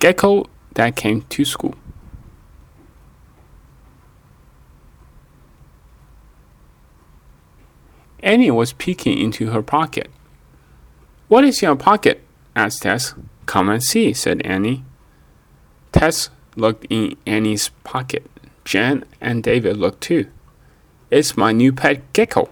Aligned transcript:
gecko 0.00 0.46
that 0.74 0.96
came 0.96 1.22
to 1.22 1.44
school. 1.44 1.74
Annie 8.22 8.50
was 8.50 8.72
peeking 8.72 9.18
into 9.18 9.50
her 9.50 9.62
pocket. 9.62 10.10
What 11.28 11.44
is 11.44 11.62
your 11.62 11.76
pocket? 11.76 12.22
asked 12.54 12.82
Tess. 12.82 13.14
Come 13.46 13.68
and 13.68 13.82
see, 13.82 14.12
said 14.12 14.42
Annie. 14.42 14.84
Tess 15.92 16.30
looked 16.56 16.86
in 16.90 17.16
Annie's 17.26 17.70
pocket. 17.84 18.28
Jan 18.64 19.04
and 19.20 19.42
David 19.42 19.76
looked 19.76 20.02
too. 20.02 20.26
It's 21.10 21.36
my 21.36 21.52
new 21.52 21.72
pet 21.72 22.12
gecko, 22.12 22.50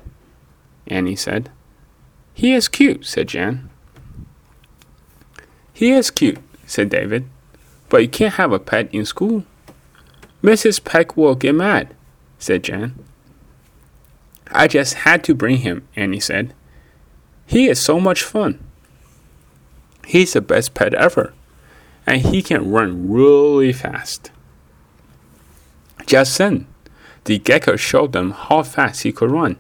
Annie 0.87 1.17
said. 1.17 1.51
He 2.35 2.55
is 2.55 2.69
cute, 2.69 3.05
said 3.05 3.29
Jan. 3.29 3.69
He 5.73 5.93
is 5.93 6.11
cute, 6.11 6.39
said 6.67 6.89
David. 6.89 7.29
But 7.89 8.03
you 8.03 8.09
can't 8.09 8.35
have 8.35 8.53
a 8.53 8.59
pet 8.59 8.93
in 8.93 9.05
school. 9.05 9.45
Mrs. 10.43 10.83
Peck 10.83 11.17
will 11.17 11.35
get 11.35 11.55
mad, 11.55 11.95
said 12.39 12.65
Jan. 12.65 12.95
I 14.51 14.69
just 14.69 14.95
had 14.95 15.25
to 15.25 15.35
bring 15.35 15.59
him, 15.59 15.87
Annie 15.97 16.21
said. 16.21 16.55
He 17.47 17.69
is 17.69 17.81
so 17.81 17.99
much 17.99 18.23
fun. 18.23 18.59
He's 20.07 20.33
the 20.33 20.41
best 20.41 20.75
pet 20.75 20.95
ever, 20.95 21.35
and 22.07 22.23
he 22.23 22.43
can 22.43 22.71
run 22.71 23.11
really 23.11 23.73
fast. 23.73 24.31
Just 26.07 26.39
then, 26.39 26.67
the 27.25 27.39
gecko 27.39 27.77
showed 27.77 28.13
them 28.13 28.31
how 28.31 28.63
fast 28.63 29.03
he 29.03 29.13
could 29.13 29.31
run. 29.31 29.57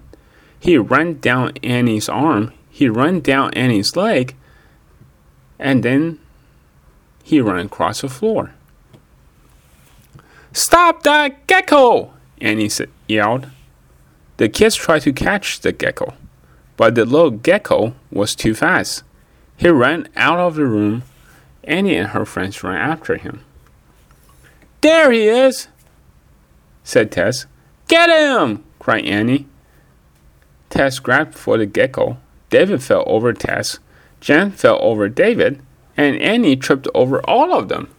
He 0.58 0.78
ran 0.78 1.20
down 1.20 1.52
Annie's 1.62 2.08
arm, 2.08 2.52
he 2.70 2.88
ran 2.88 3.20
down 3.20 3.52
Annie's 3.54 3.94
leg, 3.96 4.34
and 5.58 5.82
then 5.82 6.18
he 7.28 7.42
ran 7.42 7.66
across 7.66 8.00
the 8.00 8.08
floor. 8.08 8.54
Stop 10.54 11.02
that 11.02 11.46
gecko! 11.46 12.14
Annie 12.40 12.70
yelled. 13.06 13.48
The 14.38 14.48
kids 14.48 14.74
tried 14.74 15.02
to 15.02 15.12
catch 15.12 15.60
the 15.60 15.72
gecko, 15.72 16.14
but 16.78 16.94
the 16.94 17.04
little 17.04 17.30
gecko 17.30 17.94
was 18.10 18.34
too 18.34 18.54
fast. 18.54 19.02
He 19.58 19.68
ran 19.68 20.08
out 20.16 20.38
of 20.38 20.54
the 20.54 20.64
room. 20.64 21.02
Annie 21.64 21.96
and 21.96 22.08
her 22.08 22.24
friends 22.24 22.64
ran 22.64 22.76
after 22.76 23.18
him. 23.18 23.44
There 24.80 25.12
he 25.12 25.28
is, 25.28 25.68
said 26.82 27.12
Tess. 27.12 27.44
Get 27.88 28.08
him! 28.08 28.64
cried 28.78 29.04
Annie. 29.04 29.46
Tess 30.70 30.98
grabbed 30.98 31.34
for 31.34 31.58
the 31.58 31.66
gecko. 31.66 32.16
David 32.48 32.82
fell 32.82 33.04
over 33.06 33.34
Tess. 33.34 33.80
Jan 34.22 34.50
fell 34.50 34.78
over 34.80 35.10
David, 35.10 35.60
and 35.98 36.16
Annie 36.22 36.54
tripped 36.56 36.86
over 36.94 37.20
all 37.28 37.52
of 37.52 37.68
them. 37.68 37.90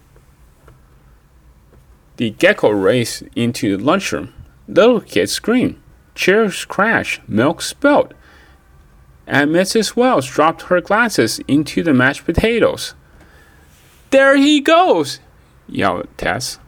The 2.16 2.30
gecko 2.30 2.70
raced 2.70 3.24
into 3.36 3.76
the 3.76 3.84
lunchroom. 3.84 4.32
Little 4.66 5.02
kids 5.02 5.32
screamed. 5.32 5.78
Chairs 6.14 6.64
crashed, 6.64 7.20
milk 7.28 7.62
spilled, 7.62 8.14
and 9.26 9.50
Mrs. 9.50 9.94
Wells 9.96 10.26
dropped 10.26 10.62
her 10.62 10.80
glasses 10.80 11.40
into 11.46 11.82
the 11.82 11.94
mashed 11.94 12.24
potatoes. 12.24 12.94
There 14.10 14.36
he 14.36 14.60
goes! 14.60 15.20
yelled 15.68 16.08
Tess. 16.16 16.58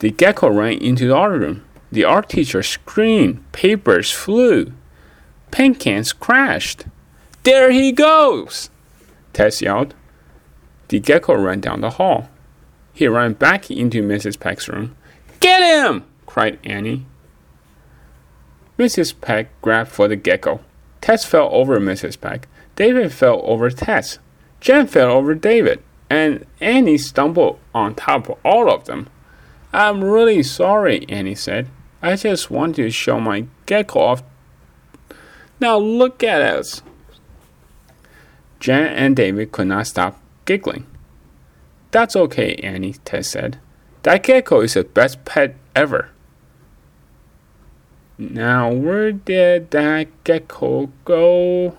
The 0.00 0.10
gecko 0.10 0.50
ran 0.50 0.74
into 0.74 1.06
the 1.06 1.16
art 1.16 1.40
room. 1.40 1.64
The 1.92 2.04
art 2.04 2.28
teacher 2.28 2.62
screamed. 2.62 3.50
Papers 3.52 4.10
flew. 4.10 4.72
Paint 5.50 5.78
cans 5.78 6.12
crashed. 6.12 6.84
There 7.44 7.70
he 7.70 7.92
goes! 7.92 8.70
Tess 9.32 9.62
yelled. 9.62 9.94
The 10.88 11.00
gecko 11.00 11.34
ran 11.34 11.60
down 11.60 11.80
the 11.80 11.90
hall. 11.90 12.28
He 12.92 13.06
ran 13.06 13.34
back 13.34 13.70
into 13.70 14.02
Mrs. 14.02 14.38
Peck's 14.38 14.68
room. 14.68 14.96
Get 15.40 15.62
him! 15.62 16.04
cried 16.26 16.58
Annie. 16.64 17.06
Mrs. 18.78 19.14
Peck 19.20 19.48
grabbed 19.62 19.90
for 19.90 20.08
the 20.08 20.16
gecko. 20.16 20.60
Tess 21.00 21.24
fell 21.24 21.48
over 21.52 21.78
Mrs. 21.78 22.20
Peck. 22.20 22.48
David 22.76 23.12
fell 23.12 23.40
over 23.44 23.70
Tess. 23.70 24.18
Jen 24.60 24.86
fell 24.86 25.10
over 25.10 25.34
David. 25.34 25.82
And 26.08 26.46
Annie 26.60 26.98
stumbled 26.98 27.58
on 27.74 27.94
top 27.94 28.28
of 28.28 28.38
all 28.44 28.70
of 28.70 28.84
them. 28.84 29.08
I'm 29.72 30.02
really 30.02 30.42
sorry, 30.42 31.06
Annie 31.08 31.34
said. 31.34 31.68
I 32.02 32.16
just 32.16 32.50
want 32.50 32.76
to 32.76 32.90
show 32.90 33.20
my 33.20 33.46
gecko 33.66 34.00
off. 34.00 34.22
Now 35.60 35.76
look 35.76 36.24
at 36.24 36.40
us. 36.40 36.82
Jen 38.60 38.86
and 38.86 39.16
David 39.16 39.52
could 39.52 39.68
not 39.68 39.86
stop 39.86 40.20
giggling. 40.44 40.86
That's 41.90 42.14
okay, 42.14 42.54
Annie, 42.56 42.94
Tess 43.04 43.28
said. 43.28 43.58
That 44.02 44.22
gecko 44.22 44.60
is 44.60 44.74
the 44.74 44.84
best 44.84 45.24
pet 45.24 45.56
ever. 45.74 46.10
Now, 48.18 48.70
where 48.70 49.12
did 49.12 49.70
that 49.70 50.08
gecko 50.24 50.92
go? 51.04 51.76